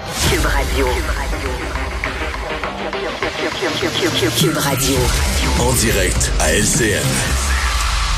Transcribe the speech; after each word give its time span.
Cube 0.00 0.44
Radio. 0.44 0.86
Cube 4.38 4.56
Radio. 4.58 4.96
En 5.60 5.72
direct 5.72 6.30
à 6.38 6.52
LCN. 6.52 7.02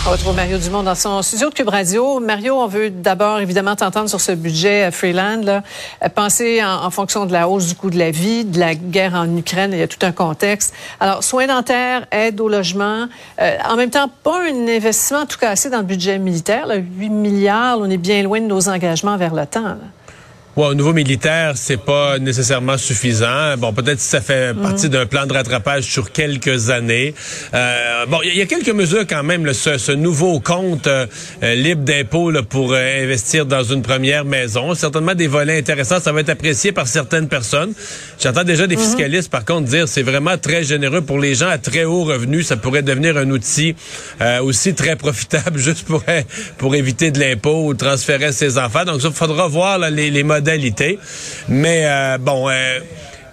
On 0.06 0.10
retrouve 0.10 0.34
Mario 0.34 0.58
Dumont 0.58 0.82
dans 0.82 0.94
son 0.96 1.22
studio 1.22 1.50
de 1.50 1.54
Cube 1.54 1.68
Radio. 1.68 2.18
Mario, 2.18 2.56
on 2.56 2.66
veut 2.66 2.90
d'abord 2.90 3.38
évidemment 3.40 3.76
t'entendre 3.76 4.08
sur 4.08 4.20
ce 4.20 4.32
budget 4.32 4.88
euh, 4.88 4.90
Freeland. 4.90 5.42
Là. 5.44 5.62
Euh, 6.04 6.08
Penser 6.08 6.62
en, 6.64 6.84
en 6.84 6.90
fonction 6.90 7.26
de 7.26 7.32
la 7.32 7.48
hausse 7.48 7.68
du 7.68 7.74
coût 7.76 7.90
de 7.90 7.98
la 7.98 8.10
vie, 8.10 8.44
de 8.44 8.58
la 8.58 8.74
guerre 8.74 9.14
en 9.14 9.36
Ukraine, 9.36 9.70
il 9.72 9.78
y 9.78 9.82
a 9.82 9.88
tout 9.88 10.04
un 10.04 10.12
contexte. 10.12 10.74
Alors, 10.98 11.22
soins 11.22 11.46
dentaires, 11.46 12.06
aide 12.10 12.40
au 12.40 12.48
logement. 12.48 13.06
Euh, 13.40 13.56
en 13.68 13.76
même 13.76 13.90
temps, 13.90 14.10
pas 14.24 14.40
un 14.42 14.66
investissement 14.68 15.20
en 15.20 15.26
tout 15.26 15.38
cas 15.38 15.50
assez 15.50 15.70
dans 15.70 15.78
le 15.78 15.84
budget 15.84 16.18
militaire. 16.18 16.66
Là, 16.66 16.76
8 16.76 17.08
milliards, 17.08 17.78
on 17.78 17.88
est 17.88 17.96
bien 17.98 18.22
loin 18.24 18.40
de 18.40 18.46
nos 18.46 18.68
engagements 18.68 19.16
vers 19.16 19.34
le 19.34 19.46
temps. 19.46 19.62
là. 19.62 19.76
Ouais, 20.58 20.66
au 20.66 20.74
niveau 20.74 20.92
militaire, 20.92 21.52
c'est 21.54 21.76
pas 21.76 22.18
nécessairement 22.18 22.76
suffisant. 22.78 23.56
Bon, 23.58 23.72
peut-être 23.72 24.00
si 24.00 24.08
ça 24.08 24.20
fait 24.20 24.60
partie 24.60 24.88
d'un 24.88 25.06
plan 25.06 25.24
de 25.24 25.32
rattrapage 25.32 25.84
sur 25.84 26.10
quelques 26.10 26.70
années. 26.70 27.14
Euh, 27.54 28.06
bon, 28.06 28.18
il 28.24 28.36
y, 28.36 28.42
a 28.42 28.46
quelques 28.46 28.74
mesures 28.74 29.06
quand 29.08 29.22
même. 29.22 29.46
là, 29.46 29.54
ce, 29.54 29.78
ce 29.78 29.92
nouveau 29.92 30.40
compte 30.40 30.88
euh, 30.88 31.06
euh, 31.44 31.54
libre 31.54 31.84
d'impôt 31.84 32.32
pour 32.50 32.72
euh, 32.72 33.04
investir 33.04 33.46
dans 33.46 33.62
une 33.62 33.82
première 33.82 34.24
maison, 34.24 34.74
certainement 34.74 35.14
des 35.14 35.28
volets 35.28 35.58
intéressants. 35.58 36.00
Ça 36.00 36.10
va 36.10 36.22
être 36.22 36.28
apprécié 36.28 36.72
par 36.72 36.88
certaines 36.88 37.28
personnes. 37.28 37.72
J'entends 38.20 38.42
déjà 38.42 38.66
des 38.66 38.76
fiscalistes, 38.76 39.30
par 39.30 39.44
contre, 39.44 39.68
dire 39.68 39.86
c'est 39.86 40.02
vraiment 40.02 40.38
très 40.38 40.64
généreux 40.64 41.02
pour 41.02 41.20
les 41.20 41.36
gens 41.36 41.48
à 41.48 41.58
très 41.58 41.84
haut 41.84 42.02
revenu. 42.02 42.42
Ça 42.42 42.56
pourrait 42.56 42.82
devenir 42.82 43.16
un 43.16 43.30
outil 43.30 43.76
euh, 44.20 44.42
aussi 44.42 44.74
très 44.74 44.96
profitable 44.96 45.56
juste 45.60 45.86
pour 45.86 46.02
pour 46.56 46.74
éviter 46.74 47.12
de 47.12 47.20
l'impôt 47.20 47.64
ou 47.64 47.74
transférer 47.74 48.32
ses 48.32 48.58
enfants. 48.58 48.84
Donc, 48.84 49.02
ça 49.02 49.12
faudra 49.12 49.46
voir 49.46 49.78
là, 49.78 49.88
les, 49.88 50.10
les 50.10 50.24
Mais 51.48 51.82
euh, 51.84 52.18
bon. 52.18 52.48
euh, 52.48 52.80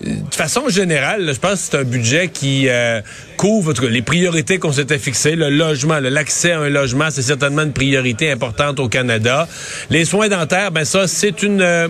de 0.02 0.36
façon 0.36 0.68
générale, 0.68 1.32
je 1.34 1.40
pense 1.40 1.54
que 1.54 1.58
c'est 1.72 1.78
un 1.78 1.84
budget 1.84 2.28
qui 2.28 2.68
euh, 2.68 3.02
couvre 3.38 3.74
les 3.88 4.02
priorités 4.02 4.60
qu'on 4.60 4.74
s'était 4.74 5.00
fixées. 5.00 5.36
Le 5.36 5.50
logement, 5.50 6.00
l'accès 6.00 6.52
à 6.52 6.60
un 6.60 6.70
logement, 6.70 7.08
c'est 7.10 7.22
certainement 7.22 7.64
une 7.64 7.74
priorité 7.74 8.30
importante 8.30 8.80
au 8.80 8.90
Canada. 8.90 9.48
Les 9.90 10.04
soins 10.04 10.28
dentaires, 10.28 10.72
ben 10.72 10.84
ça, 10.84 11.08
c'est 11.08 11.42
une 11.44 11.90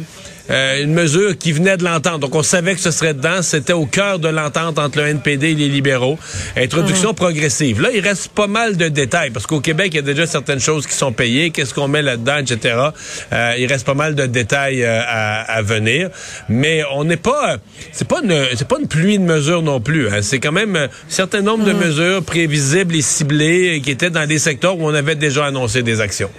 euh, 0.49 0.83
une 0.83 0.93
mesure 0.93 1.37
qui 1.37 1.51
venait 1.51 1.77
de 1.77 1.83
l'entente. 1.83 2.19
Donc, 2.21 2.35
on 2.35 2.43
savait 2.43 2.75
que 2.75 2.81
ce 2.81 2.91
serait 2.91 3.13
dedans. 3.13 3.41
C'était 3.41 3.73
au 3.73 3.85
cœur 3.85 4.19
de 4.19 4.27
l'entente 4.27 4.77
entre 4.79 4.99
le 4.99 5.07
NPD 5.07 5.51
et 5.51 5.55
les 5.55 5.69
libéraux. 5.69 6.17
Introduction 6.57 7.13
progressive. 7.13 7.81
Là, 7.81 7.89
il 7.93 7.99
reste 8.01 8.29
pas 8.29 8.47
mal 8.47 8.77
de 8.77 8.87
détails 8.87 9.31
parce 9.31 9.47
qu'au 9.47 9.59
Québec, 9.59 9.89
il 9.93 9.95
y 9.95 9.99
a 9.99 10.03
déjà 10.03 10.25
certaines 10.27 10.59
choses 10.59 10.85
qui 10.87 10.93
sont 10.93 11.11
payées. 11.11 11.49
Qu'est-ce 11.51 11.73
qu'on 11.73 11.87
met 11.87 12.01
là-dedans, 12.01 12.37
etc. 12.37 12.75
Euh, 13.33 13.53
il 13.57 13.65
reste 13.67 13.85
pas 13.85 13.93
mal 13.93 14.15
de 14.15 14.25
détails 14.25 14.83
euh, 14.83 15.01
à, 15.05 15.41
à 15.41 15.61
venir. 15.61 16.09
Mais 16.49 16.83
on 16.93 17.03
n'est 17.03 17.17
pas... 17.17 17.57
C'est 17.91 18.07
pas 18.07 18.21
une 18.23 18.35
c'est 18.55 18.67
pas 18.67 18.77
une 18.79 18.87
pluie 18.87 19.17
de 19.17 19.23
mesures 19.23 19.61
non 19.61 19.79
plus. 19.81 20.09
hein. 20.09 20.21
C'est 20.21 20.39
quand 20.39 20.51
même 20.51 20.75
un 20.75 20.87
certain 21.07 21.41
nombre 21.41 21.65
de 21.65 21.73
mesures 21.73 22.23
prévisibles 22.23 22.95
et 22.95 23.01
ciblées 23.01 23.81
qui 23.83 23.91
étaient 23.91 24.09
dans 24.09 24.27
des 24.27 24.39
secteurs 24.39 24.77
où 24.77 24.85
on 24.87 24.93
avait 24.93 25.15
déjà 25.15 25.45
annoncé 25.45 25.81
des 25.83 26.01
actions. 26.01 26.29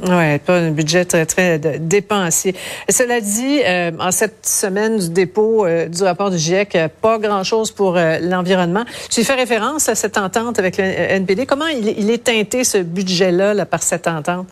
Oui, 0.00 0.38
pas 0.38 0.58
un 0.58 0.70
budget 0.70 1.04
très, 1.04 1.26
très 1.26 1.58
dépensier. 1.58 2.54
Cela 2.88 3.20
dit, 3.20 3.60
euh, 3.64 3.90
en 3.98 4.12
cette 4.12 4.46
semaine 4.46 4.98
du 4.98 5.08
dépôt 5.10 5.66
euh, 5.66 5.86
du 5.88 6.02
rapport 6.04 6.30
du 6.30 6.38
GIEC, 6.38 6.76
euh, 6.76 6.88
pas 7.02 7.18
grand-chose 7.18 7.72
pour 7.72 7.94
l'environnement. 8.22 8.84
Tu 9.10 9.24
fais 9.24 9.34
référence 9.34 9.88
à 9.88 9.96
cette 9.96 10.16
entente 10.16 10.58
avec 10.60 10.76
le 10.76 10.84
NPD. 10.84 11.46
Comment 11.46 11.66
il, 11.66 12.10
est 12.10 12.22
teinté, 12.24 12.62
ce 12.62 12.78
budget-là, 12.78 13.54
là, 13.54 13.66
par 13.66 13.82
cette 13.82 14.06
entente? 14.06 14.46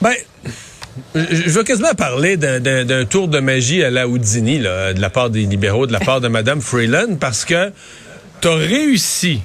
Ben, 0.00 0.14
je 1.14 1.50
veux 1.50 1.62
quasiment 1.62 1.94
parler 1.94 2.38
d'un- 2.38 3.04
tour 3.04 3.28
de 3.28 3.40
magie 3.40 3.84
à 3.84 3.90
la 3.90 4.08
Houdini, 4.08 4.60
de 4.60 5.00
la 5.00 5.10
part 5.10 5.28
des 5.28 5.42
libéraux, 5.42 5.86
de 5.86 5.92
la 5.92 6.00
part 6.00 6.22
de 6.22 6.28
Mme 6.28 6.62
Freeland, 6.62 7.16
parce 7.20 7.44
que 7.44 7.70
tu 8.40 8.48
as 8.48 8.54
réussi 8.54 9.42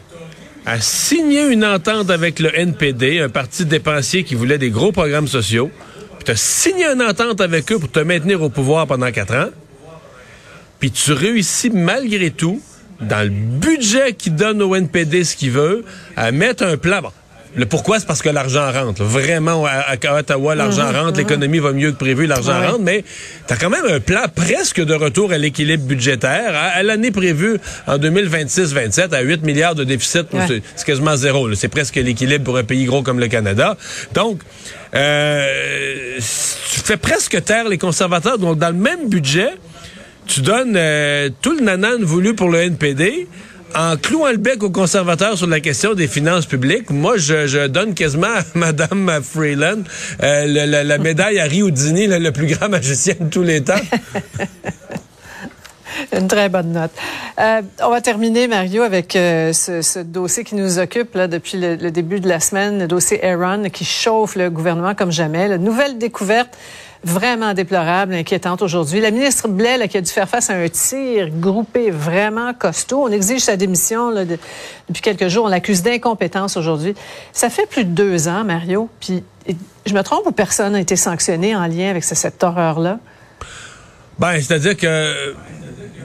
à 0.65 0.79
signer 0.79 1.47
une 1.47 1.65
entente 1.65 2.09
avec 2.09 2.39
le 2.39 2.55
NPD, 2.57 3.19
un 3.19 3.29
parti 3.29 3.65
dépensier 3.65 4.23
qui 4.23 4.35
voulait 4.35 4.57
des 4.57 4.69
gros 4.69 4.91
programmes 4.91 5.27
sociaux. 5.27 5.71
Puis 6.17 6.25
tu 6.25 6.31
as 6.31 6.35
signé 6.35 6.85
une 6.85 7.01
entente 7.01 7.41
avec 7.41 7.71
eux 7.71 7.79
pour 7.79 7.89
te 7.89 7.99
maintenir 7.99 8.41
au 8.41 8.49
pouvoir 8.49 8.85
pendant 8.87 9.11
quatre 9.11 9.35
ans. 9.35 9.49
Puis 10.79 10.91
tu 10.91 11.13
réussis 11.13 11.69
malgré 11.69 12.31
tout, 12.31 12.61
dans 12.99 13.23
le 13.23 13.29
budget 13.29 14.13
qui 14.13 14.29
donne 14.29 14.61
au 14.61 14.75
NPD 14.75 15.23
ce 15.23 15.35
qu'il 15.35 15.51
veut, 15.51 15.83
à 16.15 16.31
mettre 16.31 16.63
un 16.63 16.77
plan. 16.77 17.01
Le 17.55 17.65
pourquoi, 17.65 17.99
c'est 17.99 18.05
parce 18.07 18.21
que 18.21 18.29
l'argent 18.29 18.71
rentre. 18.71 19.01
là. 19.01 19.07
Vraiment, 19.07 19.65
à, 19.65 19.95
à 20.07 20.19
Ottawa, 20.19 20.55
l'argent 20.55 20.91
rentre, 20.91 21.17
l'économie 21.17 21.59
va 21.59 21.73
mieux 21.73 21.91
que 21.91 21.97
prévu, 21.97 22.25
l'argent 22.25 22.59
Ouais. 22.59 22.67
rentre, 22.67 22.81
mais 22.81 23.03
tu 23.47 23.53
as 23.53 23.57
quand 23.57 23.69
même 23.69 23.85
un 23.89 23.99
plan 23.99 24.23
presque 24.33 24.79
de 24.81 24.93
retour 24.93 25.31
à 25.33 25.37
l'équilibre 25.37 25.83
budgétaire. 25.83 26.55
À, 26.55 26.67
à 26.77 26.83
l'année 26.83 27.11
prévue, 27.11 27.57
en 27.87 27.97
2026-27, 27.97 29.13
à 29.13 29.21
8 29.21 29.43
milliards 29.43 29.75
de 29.75 29.83
déficit, 29.83 30.27
Ouais. 30.33 30.61
c'est- 30.75 30.85
quasiment 30.85 31.15
zéro. 31.17 31.53
C'est 31.55 31.67
presque 31.67 31.95
l'équilibre 31.97 32.43
pour 32.45 32.57
un 32.57 32.63
pays 32.63 32.85
gros 32.85 33.03
comme 33.03 33.19
le 33.19 33.27
Canada. 33.27 33.75
Donc, 34.13 34.39
euh, 34.95 36.15
tu 36.17 36.79
fais 36.81 36.97
presque 36.97 37.43
taire 37.43 37.67
les 37.69 37.77
conservateurs. 37.77 38.37
Donc, 38.37 38.57
dans 38.59 38.69
le 38.69 38.75
même 38.75 39.09
budget, 39.09 39.49
tu 40.27 40.41
donnes 40.41 40.75
euh, 40.77 41.29
tout 41.41 41.53
le 41.57 41.61
nanan 41.63 42.01
voulu 42.03 42.35
pour 42.35 42.49
le 42.49 42.59
NPD 42.59 43.27
en 43.75 43.97
clouant 43.97 44.31
le 44.31 44.37
bec 44.37 44.63
aux 44.63 44.69
conservateurs 44.69 45.37
sur 45.37 45.47
la 45.47 45.59
question 45.59 45.93
des 45.93 46.07
finances 46.07 46.45
publiques. 46.45 46.89
Moi, 46.89 47.17
je, 47.17 47.67
donne 47.67 47.93
quasiment 47.93 48.27
à 48.27 48.43
Mme 48.55 49.21
Freeland 49.23 49.83
euh, 50.23 50.45
la 50.45 50.97
médaille 50.97 51.39
à 51.39 51.47
Houdini, 51.47 52.07
le, 52.07 52.31
plus 52.31 52.47
grand 52.47 52.69
magicien 52.69 53.15
de 53.19 53.29
tous 53.29 53.43
les 53.43 53.63
temps. 53.63 53.75
Une 56.13 56.27
très 56.27 56.49
bonne 56.49 56.71
note. 56.71 56.91
Euh, 57.39 57.61
on 57.83 57.89
va 57.89 58.01
terminer, 58.01 58.47
Mario, 58.47 58.81
avec 58.81 59.15
euh, 59.15 59.53
ce, 59.53 59.99
dossier 59.99 60.43
qui 60.43 60.55
nous 60.55 60.79
occupe 60.79 61.17
depuis 61.17 61.57
le, 61.57 61.75
le 61.75 61.91
début 61.91 62.19
de 62.19 62.27
la 62.27 62.39
semaine, 62.39 62.79
le 62.79 62.87
dossier 62.87 63.23
Aaron 63.23 63.69
qui 63.69 63.85
chauffe 63.85 64.35
le 64.35 64.49
gouvernement 64.49 64.95
comme 64.95 65.11
jamais. 65.11 65.47
La 65.47 65.57
nouvelle 65.57 65.97
découverte 65.97 66.57
vraiment 67.03 67.53
déplorable, 67.53 68.13
inquiétante 68.13 68.61
aujourd'hui. 68.61 69.01
La 69.01 69.11
ministre 69.11 69.47
Blais 69.47 69.87
qui 69.87 69.97
a 69.97 70.01
dû 70.01 70.11
faire 70.11 70.29
face 70.29 70.49
à 70.49 70.53
un 70.53 70.67
tir 70.69 71.29
groupé 71.31 71.89
vraiment 71.89 72.53
costaud. 72.53 73.03
On 73.03 73.11
exige 73.11 73.41
sa 73.41 73.55
démission 73.57 74.11
depuis 74.13 75.01
quelques 75.01 75.27
jours. 75.27 75.45
On 75.45 75.49
l'accuse 75.49 75.81
d'incompétence 75.81 76.57
aujourd'hui. 76.57 76.93
Ça 77.33 77.49
fait 77.49 77.65
plus 77.65 77.85
de 77.85 77.89
deux 77.91 78.27
ans, 78.27 78.43
Mario. 78.43 78.89
Puis, 78.99 79.23
je 79.85 79.93
me 79.93 80.01
trompe 80.03 80.27
ou 80.27 80.31
personne 80.31 80.73
n'a 80.73 80.79
été 80.79 80.95
sanctionné 80.95 81.55
en 81.55 81.65
lien 81.65 81.89
avec 81.89 82.03
ce- 82.03 82.13
cette 82.15 82.43
horreur-là? 82.43 82.99
Ben, 84.21 84.39
c'est-à-dire 84.39 84.77
que 84.77 85.33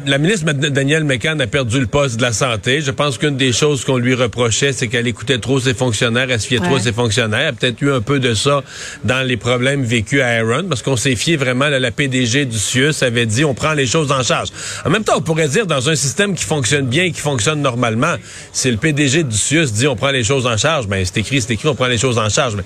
la 0.06 0.16
ministre 0.16 0.50
Danielle 0.52 1.04
McCann 1.04 1.38
a 1.40 1.46
perdu 1.46 1.80
le 1.80 1.86
poste 1.86 2.16
de 2.16 2.22
la 2.22 2.32
santé. 2.32 2.80
Je 2.80 2.90
pense 2.90 3.18
qu'une 3.18 3.36
des 3.36 3.52
choses 3.52 3.84
qu'on 3.84 3.98
lui 3.98 4.14
reprochait, 4.14 4.72
c'est 4.72 4.88
qu'elle 4.88 5.06
écoutait 5.06 5.36
trop 5.38 5.60
ses 5.60 5.74
fonctionnaires, 5.74 6.28
elle 6.30 6.40
se 6.40 6.46
fiait 6.46 6.56
trop 6.58 6.74
Ouais. 6.74 6.80
à 6.80 6.82
ses 6.84 6.92
fonctionnaires. 6.94 7.42
Y 7.42 7.46
a 7.48 7.52
peut-être 7.52 7.82
eu 7.82 7.92
un 7.92 8.00
peu 8.00 8.18
de 8.18 8.32
ça 8.32 8.62
dans 9.04 9.26
les 9.26 9.36
problèmes 9.36 9.82
vécus 9.82 10.22
à 10.22 10.28
Aaron, 10.28 10.64
parce 10.66 10.80
qu'on 10.80 10.96
s'est 10.96 11.14
fié 11.14 11.36
vraiment, 11.36 11.68
là, 11.68 11.78
la 11.78 11.90
PDG 11.90 12.46
du 12.46 12.56
CIUS 12.58 13.02
avait 13.02 13.26
dit, 13.26 13.44
on 13.44 13.52
prend 13.52 13.74
les 13.74 13.86
choses 13.86 14.10
en 14.10 14.22
charge. 14.22 14.48
En 14.86 14.90
même 14.90 15.04
temps, 15.04 15.16
on 15.18 15.20
pourrait 15.22 15.48
dire, 15.48 15.66
dans 15.66 15.90
un 15.90 15.94
système 15.96 16.34
qui 16.34 16.44
fonctionne 16.44 16.86
bien, 16.86 17.10
qui 17.10 17.20
fonctionne 17.20 17.60
normalement, 17.60 18.14
si 18.52 18.70
le 18.70 18.78
PDG 18.78 19.24
du 19.24 19.36
CIUS 19.36 19.72
dit, 19.72 19.88
on 19.88 19.96
prend 19.96 20.10
les 20.10 20.24
choses 20.24 20.46
en 20.46 20.56
charge, 20.56 20.86
ben, 20.86 21.04
c'est 21.04 21.18
écrit, 21.18 21.42
c'est 21.42 21.52
écrit, 21.52 21.68
on 21.68 21.74
prend 21.74 21.88
les 21.88 21.98
choses 21.98 22.16
en 22.16 22.30
charge. 22.30 22.54
Mais 22.56 22.64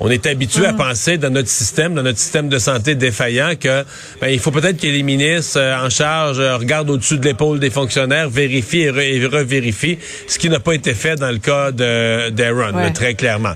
on 0.00 0.10
est 0.10 0.26
habitué 0.26 0.66
à 0.66 0.72
penser 0.72 1.16
dans 1.18 1.30
notre 1.30 1.48
système, 1.48 1.94
dans 1.94 2.02
notre 2.02 2.18
système 2.18 2.48
de 2.48 2.58
santé 2.58 2.94
défaillant, 2.94 3.52
que 3.58 3.84
ben, 4.20 4.28
il 4.28 4.38
faut 4.38 4.50
peut-être 4.50 4.78
que 4.80 4.86
les 4.86 5.02
ministres 5.02 5.58
euh, 5.58 5.84
en 5.86 5.90
charge 5.90 6.38
euh, 6.38 6.56
regardent 6.56 6.90
au-dessus 6.90 7.18
de 7.18 7.24
l'épaule 7.24 7.58
des 7.60 7.70
fonctionnaires, 7.70 8.28
vérifient 8.28 8.82
et, 8.82 8.90
re- 8.90 9.00
et 9.22 9.26
revérifient, 9.26 9.98
ce 10.26 10.38
qui 10.38 10.50
n'a 10.50 10.60
pas 10.60 10.74
été 10.74 10.94
fait 10.94 11.16
dans 11.16 11.30
le 11.30 11.38
cas 11.38 11.70
d'Aaron, 11.72 12.76
Ouais. 12.76 12.92
très 12.92 13.14
clairement. 13.14 13.52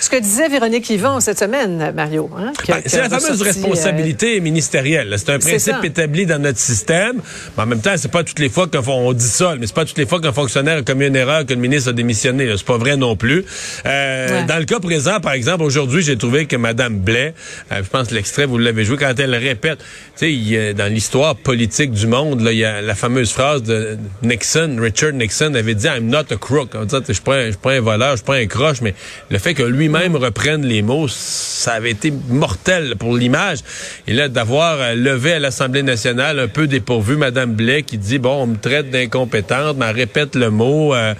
Ce 0.00 0.08
que 0.08 0.16
disait 0.20 0.48
Véronique 0.48 0.88
Yvon 0.90 1.20
cette 1.20 1.38
semaine, 1.38 1.92
Mario. 1.94 2.30
Hein, 2.38 2.52
Ben, 2.68 2.82
c'est 2.86 2.98
la 2.98 3.08
fameuse 3.08 3.40
euh, 3.40 3.44
responsabilité 3.44 4.40
ministérielle. 4.40 5.08
là. 5.10 5.18
C'est 5.18 5.30
un 5.30 5.38
principe 5.38 5.84
établi 5.84 6.26
dans 6.26 6.40
notre 6.40 6.58
système. 6.58 7.20
Mais 7.56 7.62
en 7.62 7.66
même 7.66 7.80
temps, 7.80 7.94
c'est 7.96 8.10
pas 8.10 8.24
toutes 8.24 8.38
les 8.38 8.48
fois 8.48 8.66
qu'on 8.66 8.80
on 8.92 9.12
dit 9.12 9.24
ça, 9.26 9.54
mais 9.58 9.66
c'est 9.66 9.74
pas 9.74 9.84
toutes 9.84 9.98
les 9.98 10.06
fois 10.06 10.20
qu'un 10.20 10.32
fonctionnaire 10.32 10.78
a 10.78 10.82
commis 10.82 11.06
une 11.06 11.16
erreur 11.16 11.44
que 11.46 11.52
le 11.54 11.60
ministre 11.60 11.90
a 11.90 11.92
démissionné. 11.92 12.52
C'est 12.56 12.66
pas 12.66 12.78
vrai 12.78 12.96
non 12.96 13.16
plus. 13.16 13.44
Euh, 13.86 14.22
Ouais. 14.22 14.44
Dans 14.46 14.58
le 14.58 14.64
cas 14.64 14.78
présent, 14.78 15.20
par 15.20 15.32
exemple, 15.32 15.62
aujourd'hui, 15.64 15.81
j'ai 15.90 16.16
trouvé 16.16 16.46
que 16.46 16.56
Mme 16.56 16.98
Blais, 16.98 17.34
euh, 17.70 17.82
je 17.82 17.88
pense 17.88 18.08
que 18.08 18.14
l'extrait, 18.14 18.46
vous 18.46 18.58
l'avez 18.58 18.84
joué, 18.84 18.96
quand 18.96 19.12
elle 19.18 19.34
répète, 19.34 19.78
tu 20.18 20.46
sais, 20.54 20.74
dans 20.74 20.92
l'histoire 20.92 21.36
politique 21.36 21.92
du 21.92 22.06
monde, 22.06 22.40
là, 22.40 22.52
il 22.52 22.58
y 22.58 22.64
a 22.64 22.80
la 22.80 22.94
fameuse 22.94 23.32
phrase 23.32 23.62
de 23.62 23.96
Nixon, 24.22 24.76
Richard 24.80 25.12
Nixon 25.12 25.54
avait 25.54 25.74
dit 25.74 25.86
I'm 25.86 26.08
not 26.08 26.24
a 26.30 26.36
crook. 26.36 26.70
Je 26.74 26.96
un- 26.96 27.52
je 27.52 27.56
pas 27.56 27.72
un 27.72 27.80
voleur, 27.80 28.16
je 28.16 28.22
pas 28.22 28.36
un 28.36 28.46
croche, 28.46 28.80
mais 28.82 28.94
le 29.30 29.38
fait 29.38 29.54
que 29.54 29.62
lui-même 29.62 30.16
reprenne 30.16 30.64
les 30.66 30.82
mots, 30.82 31.08
ça 31.08 31.72
avait 31.72 31.90
été 31.90 32.12
mortel 32.28 32.96
pour 32.98 33.16
l'image. 33.16 33.58
Et 34.06 34.12
là, 34.14 34.28
d'avoir 34.28 34.78
euh, 34.80 34.94
levé 34.94 35.34
à 35.34 35.38
l'Assemblée 35.38 35.82
nationale 35.82 36.38
un 36.38 36.48
peu 36.48 36.66
dépourvu 36.66 37.16
Mme 37.16 37.52
Blais 37.54 37.82
qui 37.82 37.98
dit, 37.98 38.18
bon, 38.18 38.42
on 38.42 38.46
me 38.46 38.56
traite 38.56 38.90
d'incompétente, 38.90 39.76
mais 39.78 39.86
elle 39.88 39.96
répète 39.96 40.34
le 40.36 40.50
mot, 40.50 40.94
euh, 40.94 41.14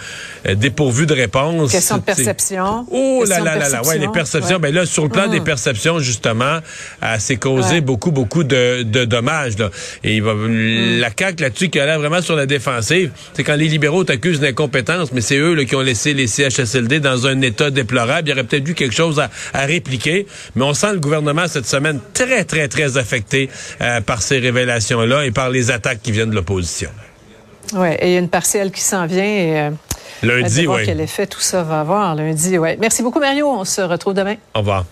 euh, 0.47 0.55
dépourvu 0.55 1.07
de 1.07 1.15
réponse. 1.15 1.71
Question 1.73 1.99
de 1.99 2.03
perception. 2.03 2.87
Oh 2.91 3.25
là 3.27 3.39
là 3.41 3.57
là 3.57 3.69
là, 3.69 3.83
ouais, 3.83 3.99
les 3.99 4.09
perception. 4.09 4.13
perceptions. 4.13 4.52
Ouais. 4.52 4.52
Ben 4.59 4.75
là, 4.75 4.87
sur 4.87 5.03
le 5.05 5.09
plan 5.09 5.29
Mm. 5.29 5.31
des 5.31 5.41
perceptions, 5.41 5.99
justement, 5.99 6.59
euh, 7.03 7.17
c'est 7.19 7.37
causé 7.37 7.75
Ouais. 7.77 7.81
beaucoup, 7.81 8.11
beaucoup 8.11 8.45
de, 8.45 8.83
de 8.83 9.05
dommages. 9.05 9.59
Là. 9.59 9.71
Et 10.05 10.17
il 10.17 10.23
va, 10.23 10.35
Mm. 10.35 10.99
la 11.01 11.09
CAQ 11.17 11.43
là-dessus 11.43 11.69
qui 11.71 11.79
a 11.81 11.87
l'air 11.87 11.99
vraiment 11.99 12.21
sur 12.23 12.37
la 12.37 12.47
défensive, 12.47 13.11
c'est 13.35 13.45
quand 13.45 13.57
les 13.57 13.69
libéraux 13.69 14.05
t'accusent 14.05 14.41
d'incompétence, 14.41 15.13
mais 15.13 15.21
c'est 15.21 15.37
eux 15.37 15.55
là, 15.55 15.65
qui 15.65 15.77
ont 15.77 15.81
laissé 15.81 16.15
les 16.15 16.27
CHSLD 16.27 17.01
dans 17.01 17.27
un 17.27 17.41
état 17.43 17.71
déplorable. 17.71 18.29
Il 18.29 18.31
y 18.31 18.33
aurait 18.35 18.45
peut-être 18.45 18.69
eu 18.69 18.75
quelque 18.75 18.95
chose 18.95 19.21
à, 19.21 19.31
à 19.55 19.67
répliquer, 19.67 20.27
mais 20.57 20.65
on 20.65 20.75
sent 20.75 20.93
le 20.93 21.01
gouvernement 21.01 21.47
cette 21.49 21.67
semaine 21.67 22.01
très, 22.15 22.45
très, 22.45 22.69
très 22.69 22.97
affecté 22.97 23.49
euh, 23.81 24.01
par 24.01 24.23
ces 24.23 24.39
révélations-là 24.39 25.25
et 25.27 25.31
par 25.31 25.51
les 25.51 25.71
attaques 25.71 26.01
qui 26.03 26.13
viennent 26.13 26.31
de 26.31 26.35
l'opposition. 26.35 26.91
Ouais, 27.75 27.97
et 28.03 28.09
il 28.09 28.13
y 28.13 28.17
a 28.17 28.19
une 28.19 28.29
partielle 28.29 28.71
qui 28.71 28.81
s'en 28.83 29.07
vient 29.07 29.25
et 29.25 29.61
euh, 29.61 29.71
Lundi, 30.23 30.67
oui. 30.67 30.83
quel 30.85 31.01
effet 31.01 31.27
tout 31.27 31.41
ça 31.41 31.63
va 31.63 31.81
avoir 31.81 32.15
lundi. 32.15 32.59
Ouais. 32.59 32.77
Merci 32.81 33.03
beaucoup 33.03 33.21
Mario, 33.21 33.49
on 33.49 33.65
se 33.65 33.81
retrouve 33.81 34.15
demain. 34.15 34.37
Au 34.55 34.61
revoir. 34.61 34.85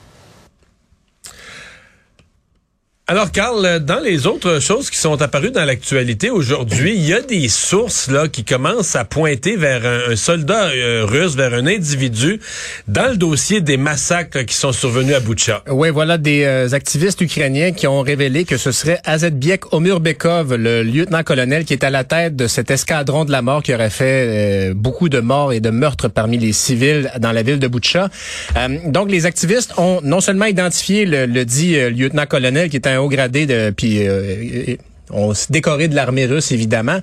Alors, 3.11 3.33
Carl, 3.33 3.67
euh, 3.67 3.81
dans 3.81 3.99
les 3.99 4.29
autres 4.29 4.61
choses 4.61 4.89
qui 4.89 4.97
sont 4.97 5.21
apparues 5.21 5.51
dans 5.51 5.65
l'actualité 5.65 6.31
aujourd'hui, 6.31 6.95
il 6.95 7.05
y 7.05 7.12
a 7.12 7.21
des 7.21 7.49
sources 7.49 8.09
là 8.09 8.29
qui 8.29 8.45
commencent 8.45 8.95
à 8.95 9.05
pointer 9.05 9.57
vers 9.57 9.83
un, 9.85 10.15
soldat 10.15 10.67
euh, 10.69 11.05
russe, 11.05 11.35
vers 11.35 11.53
un 11.53 11.67
individu 11.67 12.39
dans 12.87 13.11
le 13.11 13.17
dossier 13.17 13.62
des 13.62 13.77
massacres 13.77 14.43
qui 14.43 14.55
sont 14.55 14.71
survenus 14.71 15.17
à 15.17 15.19
Boutcha. 15.19 15.65
Oui, 15.69 15.91
voilà 15.91 16.19
des 16.19 16.45
euh, 16.45 16.69
activistes 16.73 17.21
ukrainiens 17.21 17.73
qui 17.73 17.89
ont 17.89 18.01
révélé 18.01 18.45
que 18.45 18.57
ce 18.57 18.71
serait 18.71 19.01
Azatbiek 19.05 19.73
Omurbekov, 19.73 20.55
le 20.55 20.85
lieutenant-colonel 20.85 21.65
qui 21.65 21.73
est 21.73 21.83
à 21.83 21.91
la 21.91 22.05
tête 22.05 22.37
de 22.37 22.47
cet 22.47 22.71
escadron 22.71 23.25
de 23.25 23.33
la 23.33 23.43
mort 23.43 23.65
qui 23.65 23.75
aurait 23.75 23.91
fait 23.91 24.71
euh, 24.71 24.75
beaucoup 24.75 25.09
de 25.09 25.19
morts 25.19 25.53
et 25.53 25.59
de 25.59 25.71
meurtres 25.71 26.07
parmi 26.07 26.39
les 26.39 26.53
civils 26.53 27.11
dans 27.19 27.33
la 27.33 27.43
ville 27.43 27.59
de 27.59 27.67
Boutcha. 27.67 28.09
Euh, 28.57 28.69
donc, 28.87 29.11
les 29.11 29.27
activistes 29.27 29.75
ont 29.79 30.01
non 30.05 30.21
seulement 30.21 30.45
identifié 30.45 31.07
le, 31.07 31.45
dit 31.45 31.77
euh, 31.77 31.91
lieutenant-colonel 31.91 32.69
qui 32.69 32.77
est 32.77 32.87
un 32.87 33.00
haut 33.00 33.08
gradé 33.08 33.47
de 33.47 33.70
puis 33.70 34.06
euh, 34.06 34.76
on 35.12 35.35
s'est 35.35 35.47
décoré 35.50 35.88
de 35.88 35.94
l'armée 35.94 36.26
russe, 36.26 36.52
évidemment. 36.52 36.99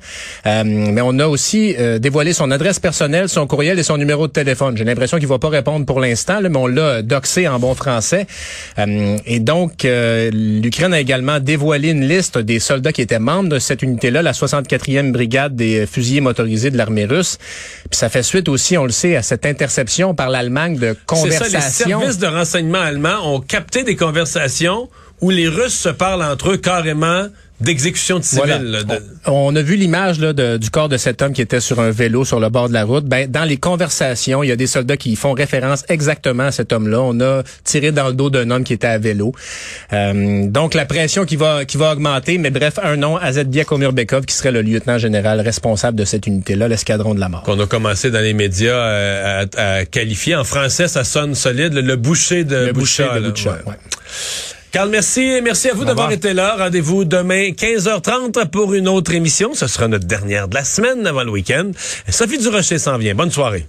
Euh, 0.45 0.63
mais 0.65 1.01
on 1.01 1.19
a 1.19 1.27
aussi 1.27 1.75
euh, 1.77 1.99
dévoilé 1.99 2.33
son 2.33 2.51
adresse 2.51 2.79
personnelle, 2.79 3.29
son 3.29 3.47
courriel 3.47 3.79
et 3.79 3.83
son 3.83 3.97
numéro 3.97 4.27
de 4.27 4.31
téléphone. 4.31 4.77
J'ai 4.77 4.83
l'impression 4.83 5.17
qu'il 5.17 5.27
va 5.27 5.39
pas 5.39 5.49
répondre 5.49 5.85
pour 5.85 5.99
l'instant, 5.99 6.39
mais 6.41 6.57
on 6.57 6.67
l'a 6.67 7.01
doxé 7.01 7.47
en 7.47 7.59
bon 7.59 7.73
français. 7.75 8.27
Euh, 8.79 9.17
et 9.25 9.39
donc, 9.39 9.85
euh, 9.85 10.29
l'Ukraine 10.33 10.93
a 10.93 10.99
également 10.99 11.39
dévoilé 11.39 11.89
une 11.89 12.07
liste 12.07 12.37
des 12.37 12.59
soldats 12.59 12.91
qui 12.91 13.01
étaient 13.01 13.19
membres 13.19 13.49
de 13.49 13.59
cette 13.59 13.81
unité-là, 13.81 14.21
la 14.21 14.31
64e 14.31 15.11
brigade 15.11 15.55
des 15.55 15.85
fusiliers 15.85 16.21
motorisés 16.21 16.71
de 16.71 16.77
l'armée 16.77 17.05
russe. 17.05 17.37
Puis 17.89 17.97
ça 17.97 18.09
fait 18.09 18.23
suite 18.23 18.49
aussi, 18.49 18.77
on 18.77 18.85
le 18.85 18.91
sait, 18.91 19.15
à 19.15 19.21
cette 19.21 19.45
interception 19.45 20.15
par 20.15 20.29
l'Allemagne 20.29 20.77
de 20.77 20.95
C'est 21.09 21.15
ça, 21.15 21.25
les 21.27 21.35
conversations. 21.35 21.99
services 21.99 22.17
de 22.19 22.27
renseignement 22.27 22.79
allemands 22.79 23.35
ont 23.35 23.39
capté 23.39 23.83
des 23.83 23.95
conversations 23.95 24.89
où 25.21 25.29
les 25.29 25.47
Russes 25.47 25.77
se 25.77 25.89
parlent 25.89 26.23
entre 26.23 26.51
eux 26.51 26.57
carrément 26.57 27.27
d'exécution 27.59 28.19
de 28.19 28.23
civils. 28.23 28.43
Voilà. 28.45 28.59
là, 28.59 28.83
de- 28.83 29.01
On, 29.25 29.31
on 29.51 29.55
a 29.55 29.63
vu 29.63 29.77
l'image 29.77 30.19
du 30.19 30.69
corps 30.69 30.89
de 30.89 30.97
cet 30.97 31.23
homme 31.23 31.33
qui 31.33 31.41
était 31.41 31.59
sur 31.59 31.79
un 31.79 31.89
vélo 31.89 32.23
sur 32.23 32.39
le 32.39 32.49
bord 32.49 32.69
de 32.69 32.73
la 32.73 32.83
route. 32.83 33.05
Ben, 33.05 33.27
dans 33.31 33.45
les 33.45 33.57
conversations, 33.57 34.43
il 34.43 34.49
y 34.49 34.51
a 34.51 34.55
des 34.55 34.67
soldats 34.67 34.95
qui 34.95 35.15
font 35.15 35.33
référence 35.33 35.83
exactement 35.89 36.43
à 36.43 36.51
cet 36.51 36.71
homme-là. 36.71 37.01
On 37.01 37.19
a 37.19 37.41
tiré 37.63 37.91
dans 37.91 38.09
le 38.09 38.13
dos 38.13 38.29
d'un 38.29 38.51
homme 38.51 38.63
qui 38.63 38.73
était 38.73 38.85
à 38.85 38.99
vélo. 38.99 39.33
Euh, 39.91 40.45
donc 40.47 40.75
la 40.75 40.85
pression 40.85 41.25
qui 41.25 41.35
va 41.35 41.65
qui 41.65 41.77
va 41.77 41.93
augmenter. 41.93 42.37
Mais 42.37 42.51
bref, 42.51 42.77
un 42.83 42.95
nom, 42.95 43.17
Azatbiek 43.17 43.71
Omurbekov, 43.71 44.25
qui 44.25 44.35
serait 44.35 44.51
le 44.51 44.61
lieutenant 44.61 44.99
général 44.99 45.41
responsable 45.41 45.97
de 45.97 46.05
cette 46.05 46.27
unité-là, 46.27 46.67
l'escadron 46.67 47.15
de 47.15 47.19
la 47.19 47.27
mort. 47.29 47.41
qu'on 47.41 47.59
a 47.59 47.65
commencé 47.65 48.11
dans 48.11 48.19
les 48.21 48.33
médias 48.33 48.75
euh, 48.75 49.45
à, 49.57 49.63
à 49.77 49.85
qualifier. 49.85 50.35
En 50.35 50.43
français, 50.43 50.87
ça 50.87 51.03
sonne 51.03 51.33
solide, 51.33 51.73
le, 51.73 51.95
boucher 51.95 52.43
de 52.43 52.67
Le 52.67 52.71
boucher 52.73 53.05
de 53.15 53.29
ouais. 53.29 53.49
ouais. 53.65 53.73
Carl, 54.71 54.89
merci. 54.89 55.39
Merci 55.43 55.69
à 55.69 55.73
vous 55.73 55.85
d'avoir 55.85 56.11
été 56.11 56.33
là. 56.33 56.55
Rendez-vous 56.57 57.05
demain, 57.05 57.51
15h30 57.51 58.49
pour 58.49 58.73
une 58.73 58.87
autre 58.87 59.13
émission. 59.13 59.53
Ce 59.53 59.67
sera 59.67 59.87
notre 59.87 60.05
dernière 60.05 60.47
de 60.47 60.55
la 60.55 60.63
semaine 60.63 61.07
avant 61.07 61.23
le 61.23 61.31
week-end. 61.31 61.71
Sophie 62.09 62.37
Durocher 62.37 62.77
s'en 62.77 62.97
vient. 62.97 63.15
Bonne 63.15 63.31
soirée. 63.31 63.65